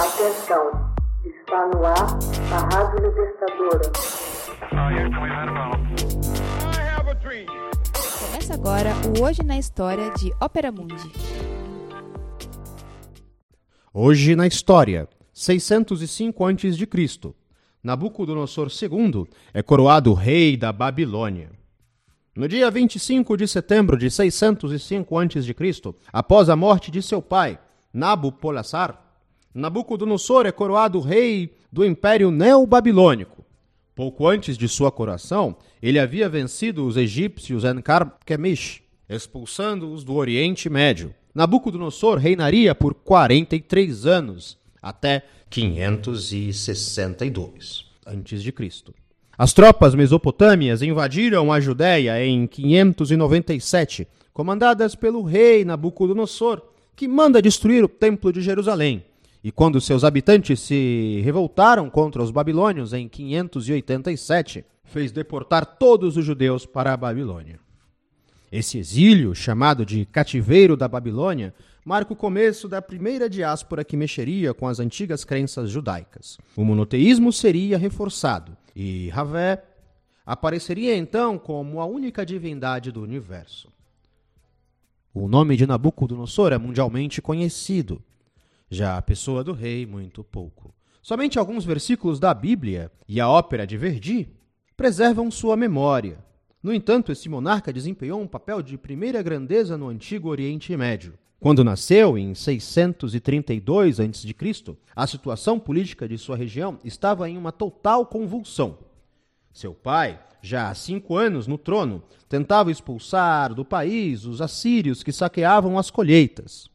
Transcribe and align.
Atenção, 0.00 0.94
está 1.26 1.68
no 1.68 1.84
ar 1.84 2.18
a 2.50 2.74
Rádio 2.74 3.06
Libertadora. 3.06 3.92
Começa 8.18 8.54
agora 8.54 8.94
o 9.06 9.22
Hoje 9.22 9.42
na 9.42 9.58
História 9.58 10.10
de 10.12 10.32
Ópera 10.40 10.72
Mundi. 10.72 11.12
Hoje 13.92 14.34
na 14.34 14.46
História, 14.46 15.06
605 15.34 16.46
a.C. 16.46 17.34
Nabucodonosor 17.82 18.68
II 18.68 19.26
é 19.52 19.62
coroado 19.62 20.14
rei 20.14 20.56
da 20.56 20.72
Babilônia. 20.72 21.50
No 22.34 22.48
dia 22.48 22.70
25 22.70 23.36
de 23.36 23.46
setembro 23.46 23.98
de 23.98 24.10
605 24.10 25.18
a.C., 25.18 25.94
após 26.10 26.48
a 26.48 26.56
morte 26.56 26.90
de 26.90 27.02
seu 27.02 27.20
pai, 27.20 27.58
Nabopolassar, 27.92 29.09
Nabucodonosor 29.52 30.46
é 30.46 30.52
coroado 30.52 31.00
rei 31.00 31.52
do 31.72 31.84
Império 31.84 32.30
Neobabilônico. 32.30 33.44
Pouco 33.96 34.28
antes 34.28 34.56
de 34.56 34.68
sua 34.68 34.92
coroação, 34.92 35.56
ele 35.82 35.98
havia 35.98 36.28
vencido 36.28 36.86
os 36.86 36.96
egípcios 36.96 37.64
Encar-Kemish, 37.64 38.80
expulsando-os 39.08 40.04
do 40.04 40.14
Oriente 40.14 40.70
Médio. 40.70 41.12
Nabucodonosor 41.34 42.18
reinaria 42.18 42.76
por 42.76 42.94
43 42.94 44.06
anos, 44.06 44.56
até 44.80 45.24
562 45.50 47.86
a.C. 48.06 48.54
As 49.36 49.52
tropas 49.52 49.96
mesopotâmias 49.96 50.80
invadiram 50.80 51.52
a 51.52 51.58
Judéia 51.60 52.24
em 52.24 52.46
597, 52.46 54.06
comandadas 54.32 54.94
pelo 54.94 55.22
rei 55.22 55.64
Nabucodonosor, 55.64 56.62
que 56.94 57.08
manda 57.08 57.42
destruir 57.42 57.82
o 57.82 57.88
Templo 57.88 58.32
de 58.32 58.42
Jerusalém. 58.42 59.09
E 59.42 59.50
quando 59.50 59.80
seus 59.80 60.04
habitantes 60.04 60.60
se 60.60 61.20
revoltaram 61.24 61.88
contra 61.88 62.22
os 62.22 62.30
babilônios 62.30 62.92
em 62.92 63.08
587, 63.08 64.64
fez 64.84 65.10
deportar 65.10 65.64
todos 65.64 66.16
os 66.16 66.24
judeus 66.24 66.66
para 66.66 66.92
a 66.92 66.96
Babilônia. 66.96 67.58
Esse 68.52 68.78
exílio, 68.78 69.34
chamado 69.34 69.86
de 69.86 70.04
cativeiro 70.04 70.76
da 70.76 70.88
Babilônia, 70.88 71.54
marca 71.84 72.12
o 72.12 72.16
começo 72.16 72.68
da 72.68 72.82
primeira 72.82 73.30
diáspora 73.30 73.84
que 73.84 73.96
mexeria 73.96 74.52
com 74.52 74.66
as 74.66 74.80
antigas 74.80 75.24
crenças 75.24 75.70
judaicas. 75.70 76.36
O 76.56 76.64
monoteísmo 76.64 77.32
seria 77.32 77.78
reforçado 77.78 78.56
e 78.74 79.08
Ravé 79.08 79.62
apareceria 80.26 80.96
então 80.96 81.38
como 81.38 81.80
a 81.80 81.86
única 81.86 82.26
divindade 82.26 82.92
do 82.92 83.02
universo. 83.02 83.68
O 85.14 85.28
nome 85.28 85.56
de 85.56 85.66
Nabucodonosor 85.66 86.52
é 86.52 86.58
mundialmente 86.58 87.22
conhecido, 87.22 88.02
já 88.70 88.96
a 88.96 89.02
pessoa 89.02 89.42
do 89.42 89.52
rei, 89.52 89.84
muito 89.84 90.22
pouco. 90.22 90.72
Somente 91.02 91.38
alguns 91.38 91.64
versículos 91.64 92.20
da 92.20 92.32
Bíblia 92.32 92.92
e 93.08 93.20
a 93.20 93.28
ópera 93.28 93.66
de 93.66 93.76
Verdi 93.76 94.28
preservam 94.76 95.30
sua 95.30 95.56
memória. 95.56 96.18
No 96.62 96.72
entanto, 96.72 97.10
esse 97.10 97.28
monarca 97.28 97.72
desempenhou 97.72 98.20
um 98.20 98.28
papel 98.28 98.62
de 98.62 98.78
primeira 98.78 99.20
grandeza 99.22 99.76
no 99.76 99.88
antigo 99.88 100.28
Oriente 100.28 100.76
Médio. 100.76 101.14
Quando 101.40 101.64
nasceu, 101.64 102.16
em 102.18 102.34
632 102.34 103.98
a.C., 103.98 104.76
a 104.94 105.06
situação 105.06 105.58
política 105.58 106.06
de 106.06 106.18
sua 106.18 106.36
região 106.36 106.78
estava 106.84 107.28
em 107.28 107.36
uma 107.38 107.50
total 107.50 108.04
convulsão. 108.06 108.78
Seu 109.52 109.74
pai, 109.74 110.20
já 110.42 110.68
há 110.68 110.74
cinco 110.74 111.16
anos 111.16 111.46
no 111.46 111.56
trono, 111.56 112.02
tentava 112.28 112.70
expulsar 112.70 113.54
do 113.54 113.64
país 113.64 114.26
os 114.26 114.40
assírios 114.42 115.02
que 115.02 115.12
saqueavam 115.12 115.78
as 115.78 115.90
colheitas 115.90 116.70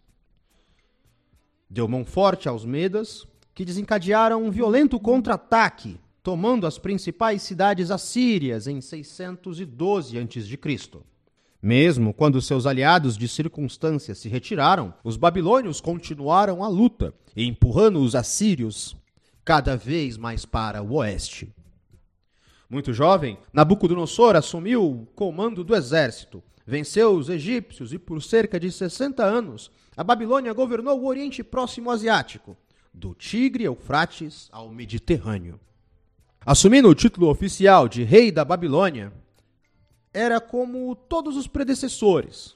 deu 1.76 1.90
mão 1.90 2.06
forte 2.06 2.48
aos 2.48 2.64
Medas, 2.64 3.28
que 3.54 3.66
desencadearam 3.66 4.42
um 4.42 4.50
violento 4.50 4.98
contra-ataque, 4.98 6.00
tomando 6.23 6.66
as 6.66 6.78
principais 6.78 7.42
cidades 7.42 7.92
assírias 7.92 8.66
em 8.66 8.80
612 8.80 10.17
a.C. 10.17 10.60
Mesmo 11.61 12.14
quando 12.14 12.42
seus 12.42 12.66
aliados 12.66 13.17
de 13.17 13.27
circunstância 13.27 14.16
se 14.16 14.30
retiraram, 14.30 14.94
os 15.04 15.17
babilônios 15.17 15.82
continuaram 15.82 16.64
a 16.64 16.70
luta, 16.70 17.14
empurrando 17.36 17.99
os 17.99 18.16
assírios 18.16 18.95
cada 19.44 19.76
vez 19.76 20.16
mais 20.16 20.45
para 20.45 20.82
o 20.82 20.94
oeste. 20.94 21.54
Muito 22.70 22.94
jovem, 22.94 23.38
Nabucodonosor 23.52 24.38
assumiu 24.38 24.89
o 24.89 25.05
comando 25.08 25.61
do 25.61 25.76
exército, 25.76 26.42
venceu 26.65 27.15
os 27.15 27.30
egípcios 27.30 27.93
e, 27.93 27.99
por 27.99 28.21
cerca 28.21 28.59
de 28.59 28.71
60 28.71 29.23
anos, 29.23 29.71
a 29.95 30.03
Babilônia 30.03 30.52
governou 30.53 30.99
o 30.99 31.05
Oriente 31.05 31.43
Próximo 31.43 31.92
Asiático, 31.92 32.58
do 32.93 33.14
Tigre 33.14 33.65
Eufrates 33.65 34.49
ao 34.52 34.70
Mediterrâneo. 34.70 35.59
Assumindo 36.45 36.89
o 36.89 36.95
título 36.95 37.30
oficial 37.30 37.87
de 37.87 38.04
Rei 38.04 38.31
da 38.31 38.43
Babilônia, 38.43 39.14
era 40.14 40.39
como 40.39 40.95
todos 40.95 41.36
os 41.36 41.48
predecessores, 41.48 42.55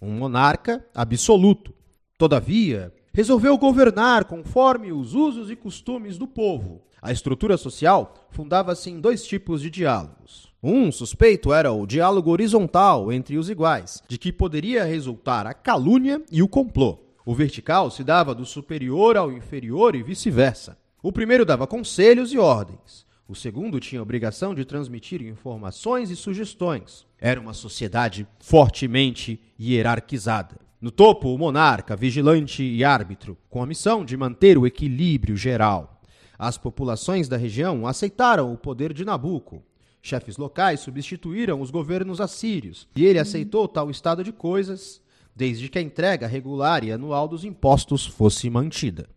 um 0.00 0.12
monarca 0.12 0.84
absoluto. 0.94 1.74
Todavia, 2.16 2.94
resolveu 3.12 3.58
governar 3.58 4.24
conforme 4.24 4.92
os 4.92 5.14
usos 5.14 5.50
e 5.50 5.56
costumes 5.56 6.16
do 6.16 6.26
povo. 6.26 6.82
A 7.00 7.10
estrutura 7.10 7.56
social 7.56 8.28
fundava-se 8.30 8.90
em 8.90 9.00
dois 9.00 9.24
tipos 9.26 9.60
de 9.60 9.70
diálogos 9.70 10.51
um 10.62 10.92
suspeito 10.92 11.52
era 11.52 11.72
o 11.72 11.84
diálogo 11.84 12.30
horizontal 12.30 13.12
entre 13.12 13.36
os 13.36 13.50
iguais, 13.50 14.00
de 14.06 14.16
que 14.16 14.32
poderia 14.32 14.84
resultar 14.84 15.44
a 15.44 15.52
calúnia 15.52 16.22
e 16.30 16.40
o 16.40 16.46
complô. 16.46 17.00
O 17.26 17.34
vertical 17.34 17.90
se 17.90 18.04
dava 18.04 18.32
do 18.32 18.46
superior 18.46 19.16
ao 19.16 19.32
inferior 19.32 19.96
e 19.96 20.04
vice-versa. 20.04 20.78
O 21.02 21.10
primeiro 21.10 21.44
dava 21.44 21.66
conselhos 21.66 22.32
e 22.32 22.38
ordens. 22.38 23.04
O 23.26 23.34
segundo 23.34 23.80
tinha 23.80 24.00
a 24.00 24.02
obrigação 24.04 24.54
de 24.54 24.64
transmitir 24.64 25.20
informações 25.22 26.10
e 26.10 26.16
sugestões. 26.16 27.06
Era 27.20 27.40
uma 27.40 27.54
sociedade 27.54 28.24
fortemente 28.38 29.40
hierarquizada. 29.58 30.60
No 30.80 30.92
topo, 30.92 31.34
o 31.34 31.38
monarca, 31.38 31.96
vigilante 31.96 32.62
e 32.62 32.84
árbitro, 32.84 33.36
com 33.50 33.62
a 33.62 33.66
missão 33.66 34.04
de 34.04 34.16
manter 34.16 34.56
o 34.56 34.66
equilíbrio 34.66 35.36
geral. 35.36 36.00
As 36.38 36.56
populações 36.56 37.28
da 37.28 37.36
região 37.36 37.84
aceitaram 37.84 38.52
o 38.52 38.56
poder 38.56 38.92
de 38.92 39.04
Nabuco, 39.04 39.62
Chefes 40.02 40.36
locais 40.36 40.80
substituíram 40.80 41.60
os 41.60 41.70
governos 41.70 42.20
assírios, 42.20 42.88
e 42.96 43.06
ele 43.06 43.20
aceitou 43.20 43.68
tal 43.68 43.88
estado 43.88 44.24
de 44.24 44.32
coisas, 44.32 45.00
desde 45.34 45.68
que 45.68 45.78
a 45.78 45.82
entrega 45.82 46.26
regular 46.26 46.82
e 46.82 46.90
anual 46.90 47.28
dos 47.28 47.44
impostos 47.44 48.04
fosse 48.04 48.50
mantida. 48.50 49.08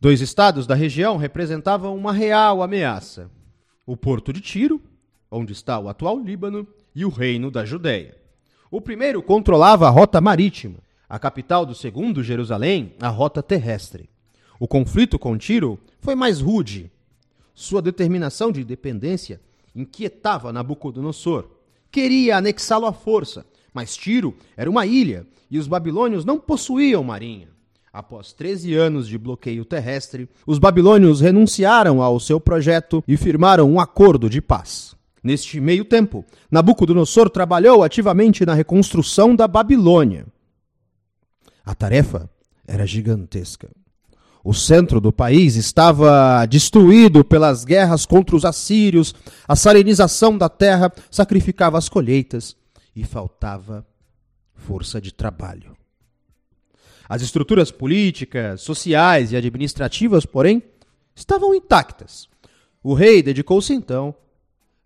Dois 0.00 0.20
estados 0.20 0.64
da 0.64 0.76
região 0.76 1.16
representavam 1.16 1.96
uma 1.96 2.12
real 2.12 2.62
ameaça: 2.62 3.28
o 3.84 3.96
Porto 3.96 4.32
de 4.32 4.40
Tiro, 4.40 4.80
onde 5.28 5.52
está 5.52 5.76
o 5.80 5.88
atual 5.88 6.20
Líbano, 6.20 6.66
e 6.94 7.04
o 7.04 7.08
Reino 7.08 7.50
da 7.50 7.64
Judéia. 7.64 8.16
O 8.70 8.80
primeiro 8.80 9.20
controlava 9.20 9.88
a 9.88 9.90
rota 9.90 10.20
marítima, 10.20 10.78
a 11.08 11.18
capital 11.18 11.66
do 11.66 11.74
segundo, 11.74 12.22
Jerusalém, 12.22 12.94
a 13.00 13.08
rota 13.08 13.42
terrestre. 13.42 14.08
O 14.60 14.68
conflito 14.68 15.18
com 15.18 15.36
Tiro 15.36 15.80
foi 15.98 16.14
mais 16.14 16.40
rude. 16.40 16.90
Sua 17.52 17.82
determinação 17.82 18.52
de 18.52 18.60
independência 18.60 19.40
inquietava 19.74 20.52
Nabucodonosor. 20.52 21.46
Queria 21.90 22.36
anexá-lo 22.36 22.86
à 22.86 22.92
força, 22.92 23.44
mas 23.72 23.96
Tiro 23.96 24.36
era 24.56 24.70
uma 24.70 24.86
ilha 24.86 25.26
e 25.50 25.58
os 25.58 25.66
babilônios 25.66 26.24
não 26.24 26.38
possuíam 26.38 27.02
marinha. 27.02 27.48
Após 27.92 28.32
13 28.32 28.74
anos 28.74 29.08
de 29.08 29.18
bloqueio 29.18 29.64
terrestre, 29.64 30.28
os 30.46 30.60
babilônios 30.60 31.20
renunciaram 31.20 32.00
ao 32.00 32.20
seu 32.20 32.40
projeto 32.40 33.02
e 33.06 33.16
firmaram 33.16 33.68
um 33.68 33.80
acordo 33.80 34.30
de 34.30 34.40
paz. 34.40 34.94
Neste 35.22 35.60
meio 35.60 35.84
tempo, 35.84 36.24
Nabucodonosor 36.50 37.28
trabalhou 37.28 37.82
ativamente 37.82 38.46
na 38.46 38.54
reconstrução 38.54 39.34
da 39.34 39.48
Babilônia. 39.48 40.26
A 41.64 41.74
tarefa 41.74 42.30
era 42.66 42.86
gigantesca. 42.86 43.68
O 44.42 44.54
centro 44.54 45.00
do 45.00 45.12
país 45.12 45.54
estava 45.54 46.46
destruído 46.46 47.22
pelas 47.22 47.64
guerras 47.64 48.06
contra 48.06 48.34
os 48.34 48.44
assírios, 48.44 49.14
a 49.46 49.54
salinização 49.54 50.36
da 50.36 50.48
terra 50.48 50.90
sacrificava 51.10 51.76
as 51.76 51.88
colheitas 51.88 52.56
e 52.96 53.04
faltava 53.04 53.86
força 54.54 55.00
de 55.00 55.12
trabalho. 55.12 55.76
As 57.06 57.22
estruturas 57.22 57.70
políticas, 57.70 58.62
sociais 58.62 59.32
e 59.32 59.36
administrativas, 59.36 60.24
porém, 60.24 60.62
estavam 61.14 61.54
intactas. 61.54 62.28
O 62.82 62.94
rei 62.94 63.22
dedicou-se 63.22 63.74
então 63.74 64.14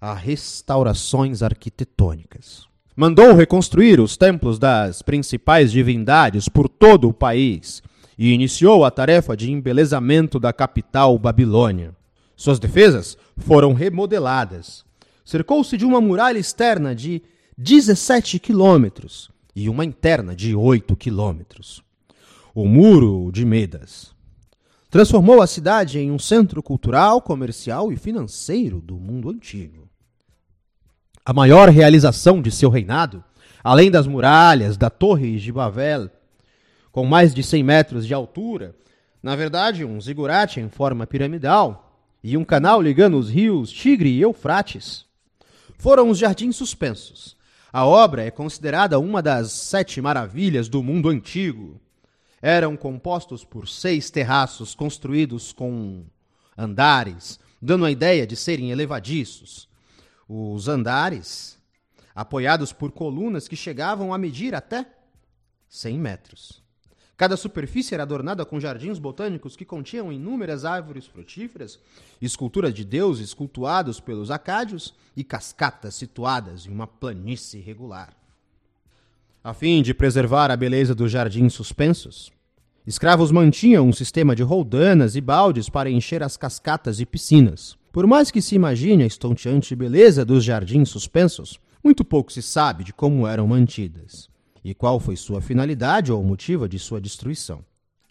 a 0.00 0.14
restaurações 0.14 1.42
arquitetônicas. 1.42 2.66
Mandou 2.96 3.34
reconstruir 3.34 4.00
os 4.00 4.16
templos 4.16 4.58
das 4.58 5.00
principais 5.02 5.70
divindades 5.70 6.48
por 6.48 6.68
todo 6.68 7.08
o 7.08 7.12
país 7.12 7.82
e 8.18 8.32
iniciou 8.32 8.84
a 8.84 8.90
tarefa 8.90 9.36
de 9.36 9.50
embelezamento 9.50 10.38
da 10.38 10.52
capital 10.52 11.18
Babilônia. 11.18 11.94
Suas 12.36 12.58
defesas 12.58 13.16
foram 13.36 13.72
remodeladas. 13.72 14.84
Cercou-se 15.24 15.76
de 15.76 15.84
uma 15.84 16.00
muralha 16.00 16.38
externa 16.38 16.94
de 16.94 17.22
17 17.56 18.38
quilômetros 18.38 19.30
e 19.54 19.68
uma 19.68 19.84
interna 19.84 20.34
de 20.34 20.54
8 20.54 20.96
quilômetros. 20.96 21.82
O 22.54 22.66
Muro 22.66 23.30
de 23.32 23.44
Medas. 23.44 24.12
transformou 24.90 25.42
a 25.42 25.46
cidade 25.46 25.98
em 25.98 26.12
um 26.12 26.20
centro 26.20 26.62
cultural, 26.62 27.20
comercial 27.20 27.92
e 27.92 27.96
financeiro 27.96 28.80
do 28.80 28.96
mundo 28.96 29.28
antigo. 29.28 29.88
A 31.24 31.32
maior 31.32 31.68
realização 31.68 32.40
de 32.40 32.52
seu 32.52 32.70
reinado, 32.70 33.24
além 33.62 33.90
das 33.90 34.06
muralhas 34.06 34.76
da 34.76 34.90
Torre 34.90 35.38
de 35.38 35.50
Babel, 35.50 36.08
com 36.94 37.04
mais 37.04 37.34
de 37.34 37.42
100 37.42 37.64
metros 37.64 38.06
de 38.06 38.14
altura, 38.14 38.72
na 39.20 39.34
verdade 39.34 39.84
um 39.84 40.00
zigurate 40.00 40.60
em 40.60 40.68
forma 40.68 41.04
piramidal 41.08 42.00
e 42.22 42.36
um 42.36 42.44
canal 42.44 42.80
ligando 42.80 43.18
os 43.18 43.28
rios 43.28 43.68
Tigre 43.68 44.10
e 44.10 44.20
Eufrates, 44.20 45.04
foram 45.76 46.08
os 46.08 46.18
Jardins 46.18 46.54
Suspensos. 46.54 47.36
A 47.72 47.84
obra 47.84 48.22
é 48.22 48.30
considerada 48.30 49.00
uma 49.00 49.20
das 49.20 49.50
sete 49.50 50.00
maravilhas 50.00 50.68
do 50.68 50.84
mundo 50.84 51.08
antigo 51.08 51.80
eram 52.40 52.76
compostos 52.76 53.44
por 53.44 53.66
seis 53.66 54.08
terraços 54.08 54.72
construídos 54.72 55.52
com 55.52 56.04
andares, 56.56 57.40
dando 57.60 57.86
a 57.86 57.90
ideia 57.90 58.24
de 58.24 58.36
serem 58.36 58.70
elevadiços. 58.70 59.68
Os 60.28 60.68
andares, 60.68 61.58
apoiados 62.14 62.72
por 62.72 62.92
colunas 62.92 63.48
que 63.48 63.56
chegavam 63.56 64.14
a 64.14 64.18
medir 64.18 64.54
até 64.54 64.86
100 65.68 65.98
metros. 65.98 66.63
Cada 67.16 67.36
superfície 67.36 67.94
era 67.94 68.02
adornada 68.02 68.44
com 68.44 68.58
jardins 68.58 68.98
botânicos 68.98 69.54
que 69.54 69.64
continham 69.64 70.12
inúmeras 70.12 70.64
árvores 70.64 71.06
frutíferas, 71.06 71.78
esculturas 72.20 72.74
de 72.74 72.84
deuses 72.84 73.32
cultuados 73.32 74.00
pelos 74.00 74.32
acádios 74.32 74.92
e 75.16 75.22
cascatas 75.22 75.94
situadas 75.94 76.66
em 76.66 76.70
uma 76.70 76.88
planície 76.88 77.60
irregular. 77.60 78.12
A 79.44 79.54
fim 79.54 79.80
de 79.80 79.94
preservar 79.94 80.50
a 80.50 80.56
beleza 80.56 80.92
dos 80.92 81.12
jardins 81.12 81.52
suspensos, 81.52 82.32
escravos 82.84 83.30
mantinham 83.30 83.86
um 83.86 83.92
sistema 83.92 84.34
de 84.34 84.42
roldanas 84.42 85.14
e 85.14 85.20
baldes 85.20 85.68
para 85.68 85.90
encher 85.90 86.22
as 86.22 86.36
cascatas 86.36 86.98
e 86.98 87.06
piscinas. 87.06 87.76
Por 87.92 88.08
mais 88.08 88.32
que 88.32 88.42
se 88.42 88.56
imagine 88.56 89.04
a 89.04 89.06
estonteante 89.06 89.76
beleza 89.76 90.24
dos 90.24 90.42
jardins 90.42 90.88
suspensos, 90.88 91.60
muito 91.82 92.04
pouco 92.04 92.32
se 92.32 92.42
sabe 92.42 92.82
de 92.82 92.92
como 92.92 93.28
eram 93.28 93.46
mantidas 93.46 94.33
e 94.64 94.72
qual 94.74 94.98
foi 94.98 95.14
sua 95.14 95.42
finalidade 95.42 96.10
ou 96.10 96.24
motivo 96.24 96.66
de 96.66 96.78
sua 96.78 97.00
destruição. 97.00 97.62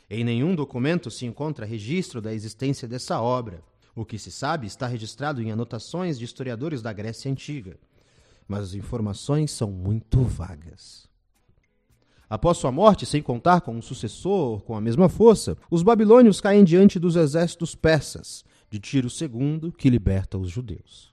Em 0.09 0.23
nenhum 0.23 0.55
documento 0.55 1.09
se 1.09 1.25
encontra 1.25 1.65
registro 1.65 2.21
da 2.21 2.31
existência 2.31 2.87
dessa 2.87 3.19
obra. 3.19 3.63
O 3.95 4.05
que 4.05 4.19
se 4.19 4.31
sabe 4.31 4.67
está 4.67 4.85
registrado 4.85 5.41
em 5.41 5.51
anotações 5.51 6.19
de 6.19 6.25
historiadores 6.25 6.81
da 6.81 6.93
Grécia 6.93 7.31
Antiga, 7.31 7.77
mas 8.47 8.65
as 8.65 8.73
informações 8.75 9.51
são 9.51 9.71
muito 9.71 10.21
vagas. 10.21 11.07
Após 12.29 12.57
sua 12.57 12.71
morte, 12.71 13.05
sem 13.05 13.21
contar 13.21 13.61
com 13.61 13.75
um 13.75 13.81
sucessor 13.81 14.61
com 14.61 14.75
a 14.75 14.81
mesma 14.81 15.09
força, 15.09 15.57
os 15.69 15.83
babilônios 15.83 16.41
caem 16.41 16.63
diante 16.63 16.99
dos 16.99 17.15
exércitos 17.15 17.75
persas, 17.75 18.43
de 18.69 18.79
Tiro 18.79 19.07
II, 19.07 19.71
que 19.77 19.89
liberta 19.89 20.37
os 20.37 20.49
judeus. 20.49 21.12